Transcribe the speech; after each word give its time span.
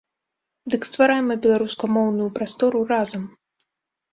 Дык 0.73 0.81
стварайма 0.89 1.35
беларускамоўную 1.43 2.29
прастору 2.41 2.79
разам! 2.93 3.23